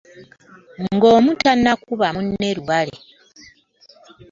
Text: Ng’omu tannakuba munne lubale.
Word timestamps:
Ng’omu 0.93 1.31
tannakuba 1.43 2.07
munne 2.15 2.49
lubale. 2.57 2.95